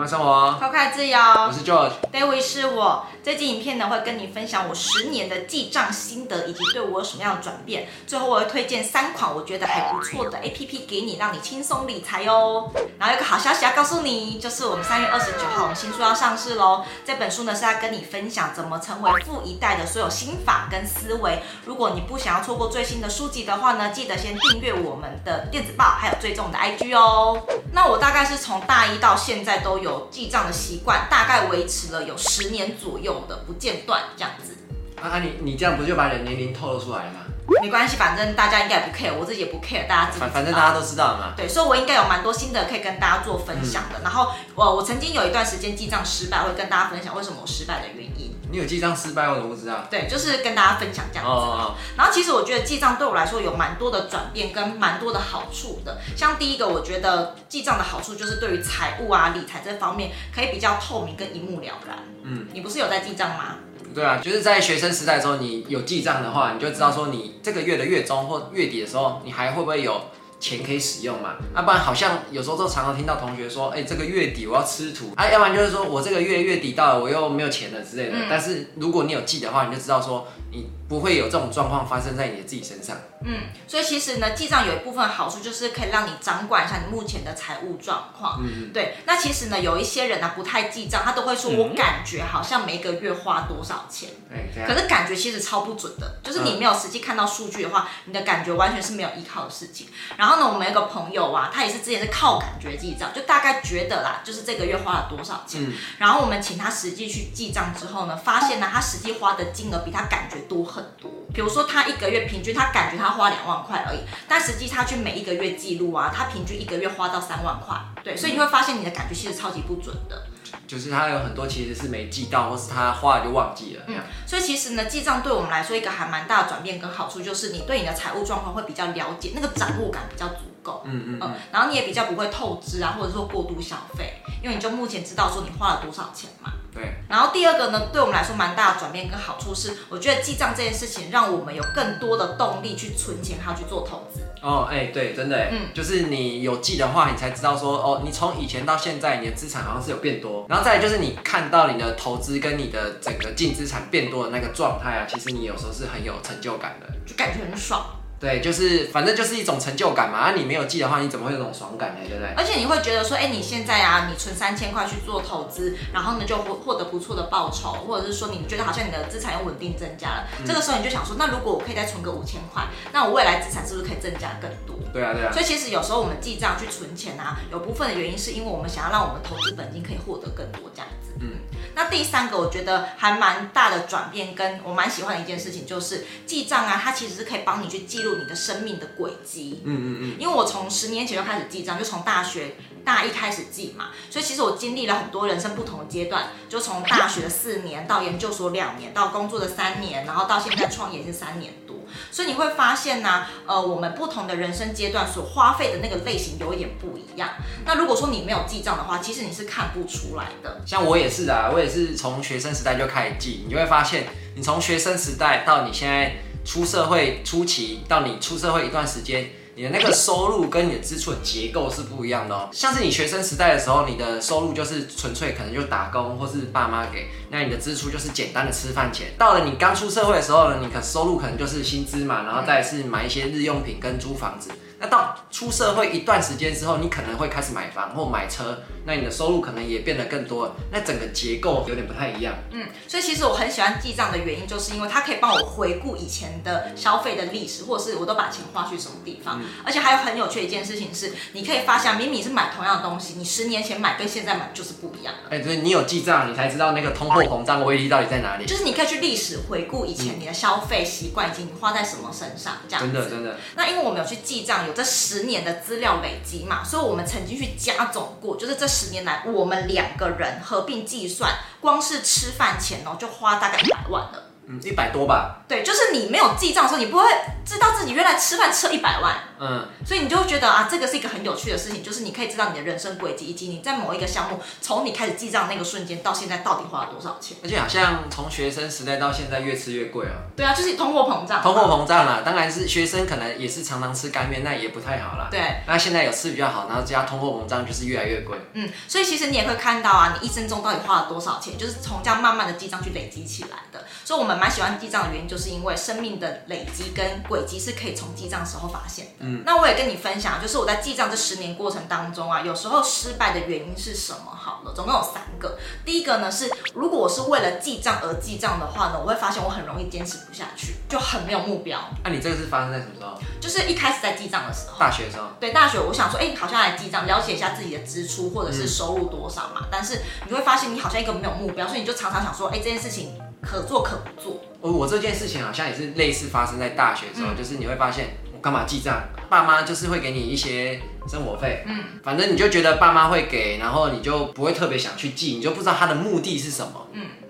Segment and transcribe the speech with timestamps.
[0.00, 1.18] 慢生活，快快自由。
[1.18, 3.04] 我是 George，David 是我。
[3.22, 7.86] 这集影片呢，会跟你分享我十年的记账心得，以及对我有什么样的转变。
[8.06, 12.70] 最后，我会推荐三款我觉得还不错的 APP 给你，让你轻松理财哦。
[12.98, 16.82] 然后有个好消息要告诉你，就是我们三月二十九号，我们新书要上市喽。
[17.04, 21.42] 这本书呢是要跟你分享怎么成为富一代的所有心法跟思维。
[21.66, 27.42] 如果你不想要错过最新的书籍的话呢，记得先订阅我们的电子报，还有追踪我们的 IG 哦。
[27.74, 33.24] 那我大概是从大一到现在都有记账的习惯，大概维持了有十年左右。
[33.30, 34.56] 的不间断这样子
[35.00, 37.20] 啊，你你这样不就把你的年龄透露出来了吗？
[37.62, 41.34] 没关系，反正大家应该也不 care，我自己也不 care，大家自己反反正大家都知道嘛。
[41.36, 43.98] 对，所以我应该有蛮多心得可以跟大家做分享的。
[44.00, 48.19] 嗯、然后我我曾经有一段时间记账失败，会跟大家分享为什么我失败的原因。
[48.50, 49.86] 你有记账失败，我怎么不知道？
[49.90, 51.30] 对，就是跟大家分享这样子。
[51.30, 55.98] 哦、然后其实我觉得记账对我来说有蛮多的转变跟蛮多的好处的。
[56.16, 61.98] 像第一个，我觉得记账的好处就是对于财务啊、理财这方面可以比较透明跟一目了然。
[62.22, 63.56] 嗯，你不是有在记账吗？
[63.92, 70.00] 对啊，就是在学生时代的时候，你有记账的话，你就知道说你这个月的月中或月底的时候，你还会不会有
[70.40, 71.36] 钱可以使用嘛？
[71.54, 78.12] 要不然好像有时候都常常听到同学说，哎，这个月底我要吃土啊，要不然就是说我这个月月底到了，我又没有钱了之类的。
[78.14, 80.70] 嗯、但是如果你有记的话，你就知道说你。
[80.90, 82.96] 不会有这种状况发生在你的自己身上。
[83.24, 88.40] 嗯，所以其实呢，记账有一部分好处就是可以让你掌管一下你目前的财务状况。
[88.42, 88.96] 嗯，对。
[89.06, 94.08] 那其实呢，有一些人呢不太记账，他都会说我感觉好像每个月花多少钱。
[94.30, 99.86] 嗯、可是感觉其实超不准的，就是你没有实际看到数据的话，你的感觉完全是没有依靠的事情。
[100.16, 105.62] 然后呢，我们有一个朋友啊，他也是之前是靠感觉记账，就大概觉得啦，就是这个月花了多少钱。
[105.62, 110.79] 嗯、然后我们请他实际去记账之后呢，发现呢，他实际花的金额比他感觉多很。
[110.80, 120.26] 很多，比如说他一个月平均，他感觉他花两万块而已，但实际他去每一个月记录啊，他平均一个月花到三万块，对，所以你会发现你的感觉其实超级不准的，
[120.66, 131.18] 就是他有很多其实是没记到，或是他花了就忘记了，嗯，所以其实呢，记账对我们来说一个还蛮大的转变跟好处，就是你对你的财务状况会比较了解，那个掌握感比较足够，嗯嗯。
[131.20, 136.52] 嗯，然后你也比较不会透支啊，或者说过度消费，因为你就目前知道说你花了多少钱嘛。
[136.72, 144.20] 对，然后第二个呢，对我们来说蛮大的转变跟好处是，我觉得记账这件事情让我们有更多的动力去存钱，还有去做投资。
[144.42, 150.46] 哦，哎，对，真的，嗯，就是你有记的话，你才知道说，哦，你从以前到现在，你的资产好像是有变多。
[150.48, 157.84] 然后再来就是你看到你的投资跟你的整个净资产变多的那个状态啊，其实你有时候是很有成就感的，就感觉很爽。
[158.20, 160.18] 对，就是反正就是一种成就感嘛。
[160.18, 162.00] 啊，你没有记的话，你怎么会有那种爽感呢？
[162.06, 162.34] 对不对？
[162.36, 170.28] 而且你会觉得说，哎，你现在啊，你存三千块去做投资，然后呢就获获得不错的报酬，或者是说你觉得好像你的资产又稳定增加了。
[170.38, 174.76] 嗯、这个时候你就想说，那如果我可以再存个五千块，那我未来资产是不是可以增加更多？
[174.92, 175.32] 对啊，对啊。
[175.32, 181.12] 所以其实有时候我们记账去存钱啊，有部分的原因是因为我们想要让我们投资本金可以获得更多这样子。
[181.20, 181.40] 嗯。
[181.74, 189.60] 那第三个我觉得还蛮大的转变，跟我蛮喜欢的一件事情就是记账啊，它其实是可以帮你去记录你的生命的轨迹。
[189.64, 190.16] 嗯嗯嗯。
[190.18, 201.76] 因为我从十年前就开始记账，就从大学大一开始记嘛，所以其实我经历了很多人生不同的阶段，就从大学四年到研究所两年，到工作的三年，然后到现在创业是三年多。
[202.12, 207.28] 所以你会发现呢、呃，我们不同的人生阶段所花费的那个类型有一点不一样。
[207.64, 210.62] 那如果说你没有记账的话，其实你是看不出来的。
[210.64, 219.30] 像我也是啊，我也是从学生时代就开始记，你就会发现，你从学生时代到你现在出社会初期，到你出社会一段时间。
[219.54, 222.48] 你的那个收入跟你的支出的结构是不一样的哦。
[222.52, 229.08] 像是你学生时代的时候，你的收入就是纯粹可能就打工或是爸妈给，那你的支出就是简单的吃饭钱。
[229.18, 234.50] 到了你刚出社会的时候呢，你可收入可能就是薪资嘛，然后再是买一些日用品跟租房子。
[234.80, 242.34] 那到出社会一段时间之后，你可能会开始买房或买车，那你的收入可能也变得更多了，那整个结构有点不太一样。
[242.50, 249.38] 嗯，所以其实我很喜欢记账的原因，就是因为它可以帮我回顾以前的消费的历史，或者是我都把钱花去什么地方。
[249.42, 255.36] 嗯、而且还有很有趣的一件事情是，你可以发现，明明是买同样的东西，你十年前买跟现在买就是不一样的。
[255.36, 258.46] 哎、欸，所以你有记账，你才知道那个通货膨胀的威力到底在哪里。
[258.46, 262.92] 就是你可以去历史回顾以前你的消费习惯以及你花在什么身上，这样子。
[262.92, 263.36] 真的真的。
[263.56, 265.60] 那因为我们有去记账，这十年的。
[265.60, 274.29] 资料累积嘛，所以我们曾经去加总过，就是这十年来我们两个人合并计算，光是吃饭钱哦，就花大概一百万了。
[274.50, 275.42] 嗯，一百多吧。
[275.46, 277.04] 对，就是你没有记账的时候，你不会
[277.44, 279.14] 知道自己原来吃饭吃了一百万。
[279.38, 287.36] 嗯，所以你就会觉得啊，这个是一个很有趣的事情，就是你可以知道你的人生轨迹，以及你在某一个项目从你开始记账那个瞬间到现在到底花了多少钱。
[287.42, 290.12] 而且好像从学生时代到现在越吃越贵啊。
[290.36, 291.40] 对啊，就是通货膨胀。
[291.40, 295.28] 通货膨胀啦，当然是学生可能也是常常吃干面，那也不太好啦。
[295.30, 295.40] 对。
[295.66, 298.36] 那现在有吃比较好，然后加通货膨胀就是越来越贵。
[298.52, 303.86] 嗯，所以其实你也会看到啊，你一生中到底花了多少钱，就是从这样慢慢的记账去累积起来的。
[304.04, 309.12] 所以我们蛮喜欢记账的原因，就是因为生命的累积跟轨迹是可以从记账时候发现的。
[309.18, 314.32] 嗯，那我也跟你分享，就是我在记账这十年过程当中啊，有时候失败的原因是什么？
[314.34, 315.58] 好了，总共有三个。
[315.84, 321.78] 第一个呢是，如果我是为了记账而记账的话呢，我会发现我很容易坚持不下去，就很没有目标。
[322.02, 323.20] 那、啊、你这个是发生在什么时候？
[323.38, 324.78] 就是一开始在记账的时候。
[324.78, 325.24] 大学的时候。
[325.38, 329.60] 对，大学我想说，哎、欸，好像来记账，了解一下自己的支出或者是收入多少嘛。
[329.60, 334.40] 嗯、但是你会发现你好像一个没有目标，所以你就常常想说，哎、欸，这件事情可做可不做。
[334.60, 339.02] 我我这件事情好像也是类似发生在大学的时候，嗯、就是你会发现我干嘛记账？
[339.28, 347.06] 爸妈就是会给你一些生活费，嗯，反正你就觉得爸妈会给，然后你就不会特别想去记，你就不知道他的目的是什么，嗯，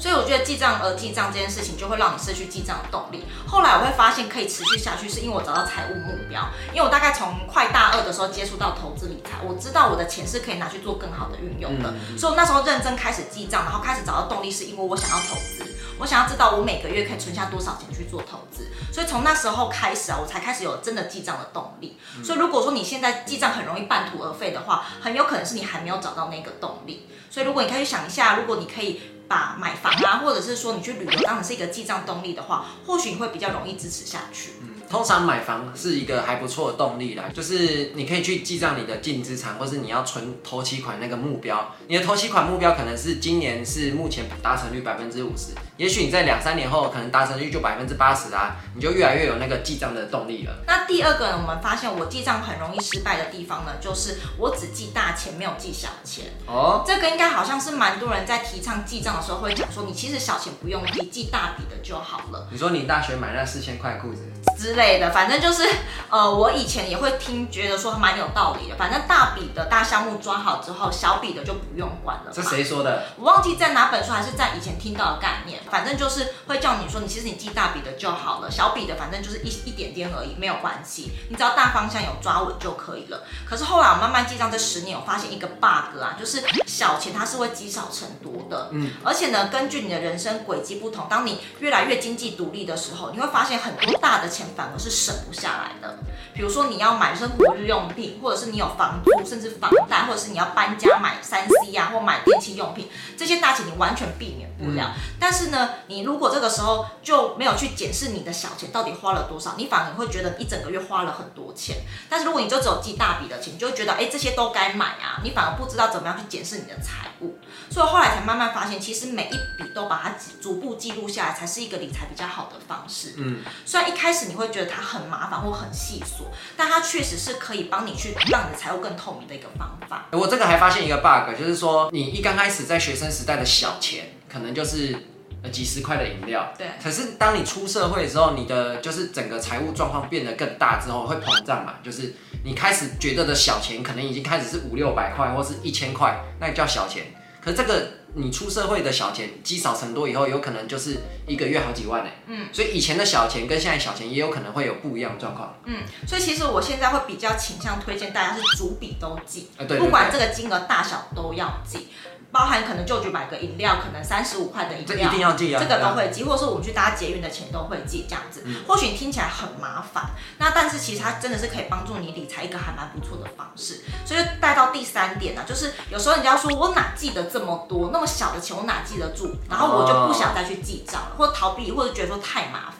[0.00, 3.24] 所以我觉得记账而记账这件事情就会让你失去记账的动力。
[3.46, 6.48] 后来我会发现可以持续下去，是因为我找到财务目标。
[6.72, 15.66] 因为我大概从快大二的时候接触到投资理财，我知道我的钱是可以拿去做更好的运用的，嗯、所以我那时候认真开始记账，然后开始找到动力，是因为我想要投资。
[15.98, 21.98] 我想要知道我每个月可以存下多少钱去做投资，所以从那时候开始啊，我才开始有真的记账的动力。
[22.24, 27.06] 所以如果说你现在记账很容易半途而废的话，很有可能是你还没有找到那个动力。
[27.28, 28.98] 所以如果你可以想一下，如果你可以
[29.30, 34.54] 把买房啊，或者是说你去旅游当成是一个记账动力的话，或许你会比较容易支持下去。
[34.90, 41.72] 通常买房是一个还不错的动力啦，就是你可以去记账你的净资产，或是你要存投期款那个目标。
[41.86, 50.52] 你的投期款目标可能是今年是目前达成率百分之五十，也许你在两三年后可能达成率就百分之八十啊，你就越来越有那个记账的动力了。
[50.66, 56.24] 那第二个呢，我们发现我记账很容易失败的地方呢，就是我只记大钱，没有记小钱。
[56.46, 62.48] 哦，这个应该好像是蛮多人在提倡记账的时候会讲说，你其实小钱不用记，记大笔的就好了。
[62.50, 64.22] 你说你大学买那四千块裤子
[64.58, 65.66] 之类的，反正就是，
[66.10, 68.76] 呃，我以前也会听，觉得说蛮有道理的。
[68.76, 72.30] 反正大笔的大项目抓好之后，小笔的就不用管了。
[72.32, 73.04] 这谁说的？
[73.16, 75.60] 我忘记在哪本书，还是在以前听到的概念。
[75.70, 81.12] 反正就是会叫你说，你其实你记大笔的就好了，小笔的反正就是一一点点而已，没有关系。
[81.28, 83.22] 你只要大方向有抓稳就可以了。
[83.48, 88.68] 可是后来我慢慢记账这十年，我发现一个 bug 啊，就是小钱它是会积少成多的。
[88.72, 88.90] 嗯。
[89.04, 95.98] 而且呢，根据你的人生轨迹不同，当你越来越经济独立的时候，你会发现很多大的钱反而是省不下来的。
[96.32, 102.88] 比如说你要买生活日用品，或者是你有房租，甚至房贷，或者是你要搬家买三 C 啊，或买电器用品，
[103.18, 104.92] 这些大钱你完全避免不了。
[104.94, 111.78] 嗯、但是呢，你如果这个时候就没有去检视你的小钱到底花了多少，你反而会觉得一整个月花了很多钱。
[112.08, 117.36] 但是如果你就只有记大笔的钱，你就会觉得哎，这些都该买啊，你反而不知道怎么样去检视你的财务。
[117.70, 123.14] 所以后来才慢慢发现，其实每一笔都把它逐步记录下来，才是一个理财比较好的方式。
[123.18, 126.24] 嗯，虽然一开始你会觉得它很麻烦或很细琐，
[126.56, 130.06] 但它确实是可以帮你去让你的财务更透明的一个方法。
[130.12, 134.96] 我这个还发现一个 bug，就是说你一刚开始在学生时代的小钱，可能就是
[135.42, 136.52] 呃几十块的饮料。
[136.56, 136.68] 对。
[136.82, 141.74] 可是当你出社会之后，你的就是整个财务状况变得更大之后，会膨胀嘛？
[141.82, 142.14] 就是
[142.44, 147.14] 你开始觉得的小钱，可能已经开始是五六百块或是一千块，那叫小钱。
[147.42, 150.96] 可是这个你出社会的小钱积少成多以后，有可能就是
[151.26, 152.10] 一个月好几万呢。
[152.26, 155.54] 嗯，所以以前的小钱跟现在小钱也有可能会有不一样的状况。
[155.64, 161.88] 嗯，所以其实我现在会比较倾向推荐大家是逐笔都记，啊、对对对，不管这个金额大小都要记。
[162.32, 168.42] 包含可能就去买个饮料，可能三十五块的饮料，这一定要记啊，这个都会记，或者说我们去搭捷运的钱都会记，这样子。
[168.44, 173.82] 嗯、或许你听起来很麻烦，那但是其实它真的是可以帮助你理财一个还蛮不错的方式。
[174.04, 182.72] 所以带到第三点呢、啊，就是有时候人家说我哪记得这么多，那么小的钱我哪记得住，然后我就不想再去记账了，或者逃避，或者觉得说太麻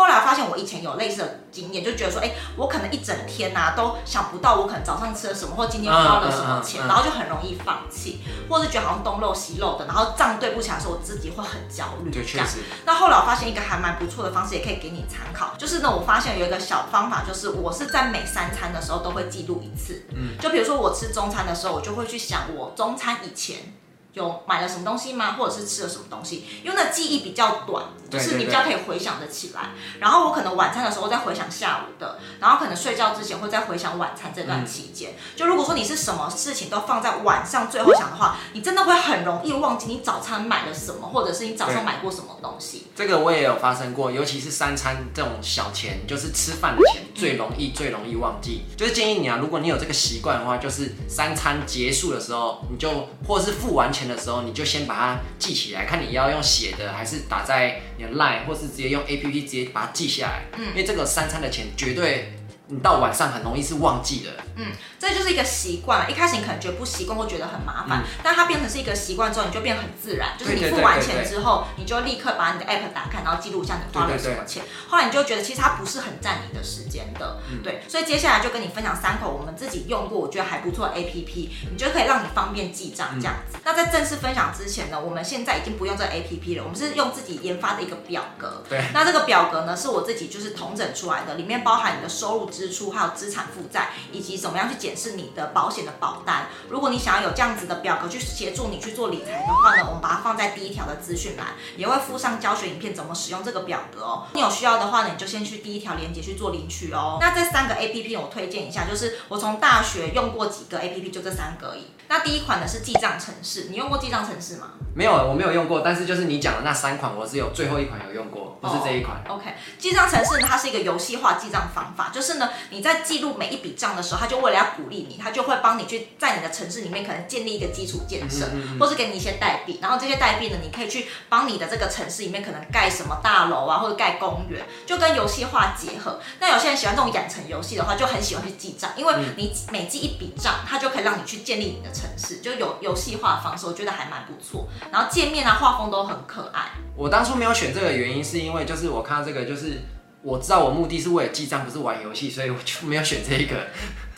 [0.00, 12.10] 后来我发现我以前有类似的经验，就觉得说，哎、欸，我可能一整天呐、啊、都想不到我可能早上吃了什么，或今天花了什么钱，然后就很容易放弃，或者是觉得好像东漏西漏的，然后账对不起来的时候，我自己会很焦虑。
[12.10, 12.60] 对，确实。
[12.86, 20.06] 那后来我发现一个还蛮不错的方式，也可以给你参考，就是呢，我发现有一个小方法，就是我是在每三餐的时候都会记录一次。
[20.14, 20.38] 嗯。
[20.40, 23.74] 就比如说我吃中餐的时候，我就会去想我中餐以前
[24.12, 25.32] 有买了什么东西吗？
[25.38, 26.44] 或者是吃了什么东西？
[26.64, 29.70] 因为那记忆比较短，就是你比较可以回想得起来。
[30.00, 35.12] 然后我可能晚餐的时候再回想下午的，然后可能睡觉之前会再回想晚餐这段期间。
[35.12, 42.86] 嗯、就如果说你是什么事情都放在晚上最后想的话，你真的会很容易忘记你早餐买了什么，或者是你早上买过什么东西。
[42.96, 48.62] 这个我也有发生过，尤其是三餐这种小钱，就是吃饭的钱，最容易、嗯、最容易忘记。
[48.76, 60.42] 就是建议你啊，如果你有这个习惯的话，就是三餐结束的时候，你就或者是付完钱的时候，你就先把它记起来，看你要用写的还是打在你的 Line，或是直接用 APP 直接把它记下来。
[60.58, 62.34] 嗯，因为这个三餐的钱绝对。
[62.72, 64.66] 你到晚上很容易是忘记的，嗯，
[65.00, 66.08] 这就是一个习惯。
[66.10, 70.36] 一开始你可能觉得不习惯，会觉得很麻烦，嗯、但它变成是一个习惯之后，你就变得很自然。
[70.38, 74.62] 就是你付完钱之后，你就立刻把你的 app 打开，然后记录一下你花了什么钱。
[74.88, 77.82] 后来你就觉得其实它不是很占你的时间的，嗯、对。
[77.88, 83.56] 所以接下来就跟你分享三口我们自己用过，我觉得还不错的 app，你觉得可以让你方便记账这样子。
[83.56, 88.62] 嗯、那在正式分享之前呢，我们现在已经不用这个 app 了，我们是用自己研发的一个表格。
[88.68, 88.80] 对。
[88.92, 93.40] 那这个表格呢，是我自己就是统整出来的，里面包含你的收入、支出还有资产。
[93.50, 96.48] 负债以及怎么样去检视你的保险的保单。
[96.68, 104.26] 如果你想要有这样子的表格去协助你去做理财的话呢，我们把它放在第一条的资讯栏，也会附上教学影片怎么使用这个表格哦。
[104.32, 107.18] 你有需要的话呢，你就先去第一条链接去做领取哦。
[107.20, 111.86] 那这三个 APP 我推荐一下，就是我从大学用过几个 APP，就这三个而已。
[112.08, 114.72] 那第一款呢是记账城市，你用过记账城市吗？
[114.92, 115.82] 没有，我没有用过。
[115.82, 119.22] 但是就是你讲的那三款，我是有最后一款有用过，不是这一款。
[119.28, 136.20] Oh, OK，记账城市呢，它是一个游戏化记账方法，就是呢你在记录每一笔账的时候，它就为了要鼓励你，他就会帮你去在你的城市里面可能建立一个基础建设，嗯嗯嗯或是给你一些代币，然后这些代币呢，你可以去帮你的这个城市里面可能盖什么大楼啊，或者盖公园，就跟游戏化结合。
[136.40, 142.38] 那有些人喜欢这种养成游戏的话，就很喜欢去记账，因为你每记一笔账，它就可以让你去建立你的城市。
[142.38, 144.68] 就有游戏化的方式，我觉得还蛮不错。
[144.90, 146.70] 然后界面啊、画风都很可爱。
[146.96, 149.82] 我当初没有选这个原因，是因为就是我看到这个，就是
[150.22, 153.66] 我知道我目的是为了记账，不是玩游戏，所以我就没有选这一个。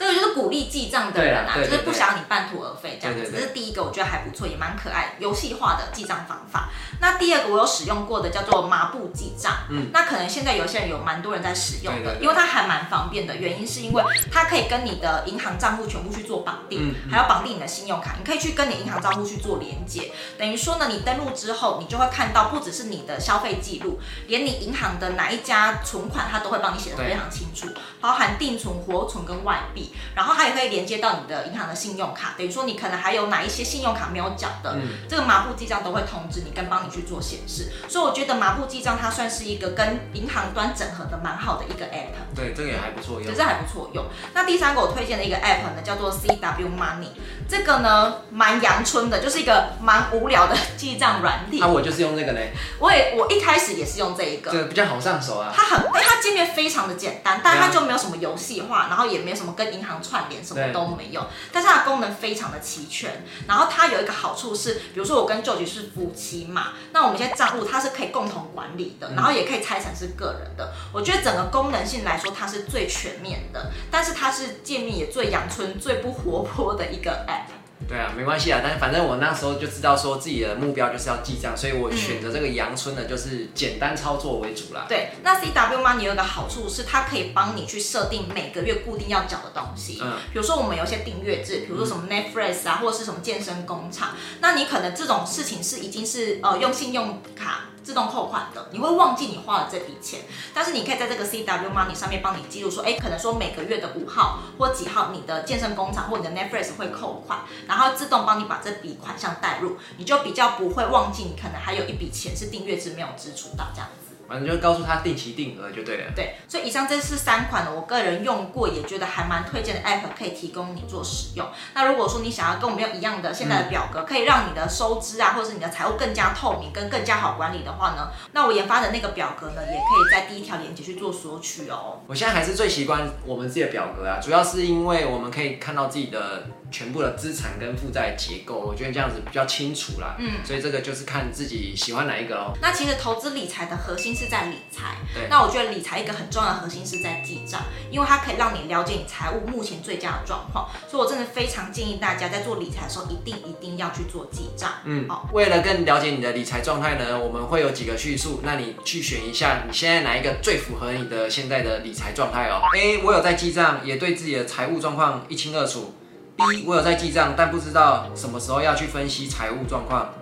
[0.02, 3.30] 这个就是鼓励记账的人啊，就是不想你半途而废这样子。
[3.30, 6.70] 这是第一个，我觉得还不错，也蛮可爱，游戏化的记账方法。
[7.00, 13.36] 那第二个我有使用过的叫做麻布记账，嗯，那可能现在有些人有蛮多人在使用的，因为它还蛮方便的。
[13.36, 20.10] 原因是因为它可以跟你的银行账户全部去做绑定，还要绑定你的信用卡，你可以去跟你银行账户去做连接。
[20.36, 27.68] 等于说呢，你登录之后，你就会看到不只是你的消费记录，连你银行的哪一家存款，它都会帮你写的非常清楚，
[28.00, 32.34] 包含定存、活存跟外币，然后它也可以连接到你的银行的信用卡。
[32.36, 37.70] 等于说你可能还有哪一些信用卡没有缴的，嗯、这个麻布记账都会通知你，跟帮你去做显示。
[37.88, 42.34] 所以我觉得麻布记账它算是一个跟银行端整合的蛮好的一个 app。
[42.34, 43.24] 对，这个也还不错用。
[43.24, 44.04] 对，这还不错用。
[44.34, 47.08] 那第三个我推荐的一个 app 呢，叫做 CW Money。
[47.48, 51.58] 这个呢，蛮阳春的，就是一个蛮无聊的记账软体。
[51.60, 52.52] 那、啊、我就是用这个嘞。
[52.78, 54.50] 我也我一开始也是用这一个。
[54.50, 55.52] 对，比较好上手啊。
[55.54, 61.26] 它很，哎，它界面非常的简单，但它就没有什么游戏化，然后也没有什么跟银行串联，什么都没有。
[61.52, 63.24] 但是它的功能非常的齐全。
[63.46, 70.72] 然后它有一个好处是，比如说我跟舅舅是夫妻嘛，那我们现在账户它是可以共同管理的，然后也可以拆成是个人的。
[70.92, 77.51] 我觉得整个功能性来说，它是最全面的，但是它是界面也最阳春、最不活泼的一个 app。
[77.92, 84.86] 对啊，没关系啊，但是反正我那时候就知道说自己的目标就是要记账，所以我选择这个阳春的，就是简单操作为主啦。
[84.88, 90.00] 对，那 CW Money 有一个好处是，它可以帮你去设定每个月固定要缴的东西。
[90.02, 97.64] 嗯，比如说我们有些订阅制，比如说什么 Netflix 啊，或者是什么健身工厂，那你可能这种事情是已经是呃用信用卡。
[97.82, 100.20] 自动扣款的，你会忘记你花了这笔钱，
[100.54, 113.88] 但是你可以在这个 CW Money 上面帮你记录说，哎，可能说每个月的五号或几号，你的健身工厂或你的 Netflix 会扣款，然后自动帮你把这笔款项带入，你就比较不会忘记你可能还有一笔钱是订阅制没有支出到这样。
[114.32, 116.04] 反正就告诉他定期定额就对了。
[116.16, 121.46] 对，所以以上这是三款呢，我个人用过也觉得还蛮推荐的 app，可以提供你做使用。
[121.74, 132.00] 那如果说你想要跟我们用一样的现在的表格，嗯、可以让你的收支啊，或者是你的财务更加透明，跟更加好管理的话呢，那我研发的那个表格呢，也可以在第一条链接去做索取哦。
[132.06, 136.46] 我现在还是最习惯我们自己的表格啊，主要是因为我们可以看到自己的。
[136.72, 140.16] 全部的资产跟负债结构，我觉得这样子比较清楚啦。
[140.18, 142.54] 嗯，所以这个就是看自己喜欢哪一个喽。
[142.62, 144.96] 那其实投资理财的核心是在理财。
[145.14, 145.28] 对。
[145.28, 147.60] 那我觉得理财一个很重要的核心是在记账，
[147.90, 150.68] 因为它可以让你了解你财务目前最佳的状况。
[150.90, 154.72] 所以我真的非常建议大家在做理财的时候，一定一定要去做记账。
[154.84, 155.06] 嗯。
[155.08, 162.62] 好，为了更了解你的理财状态呢，我们会有几个叙述，那你去选一下你现在哪一个最符合你的现在的理财状态哦。
[162.74, 165.94] A，我有在记账，也对自己的财务状况一清二楚。
[166.36, 170.12] ：B，我有在记账，但不知道什么时候要去分析财务状况。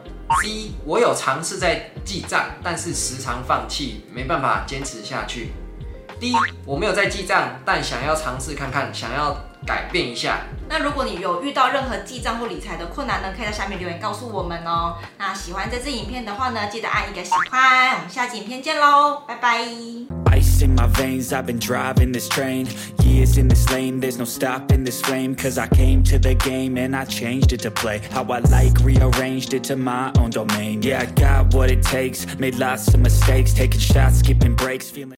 [0.42, 5.52] C，我有尝试在记账，但是时常放弃，没办法坚持下去。
[6.20, 6.34] D，
[6.66, 9.34] 我没有在记账，但想要尝试看看，想要
[9.66, 10.42] 改变一下。
[10.68, 14.98] 那如果你有遇到任何记账或理财的困难呢，可以在下面留言告诉我们哦。
[15.18, 17.96] 那喜欢这支影片的话呢，记得按一个喜欢。
[17.96, 19.64] 我们下集影片见喽，拜拜。
[20.30, 22.68] Ice in my veins, I've been driving this train.
[22.98, 25.34] Years in this lane, there's no stopping this flame.
[25.34, 28.00] Cause I came to the game and I changed it to play.
[28.12, 30.82] How I like, rearranged it to my own domain.
[30.82, 35.08] Yeah, I got what it takes, made lots of mistakes, taking shots, skipping breaks, feeling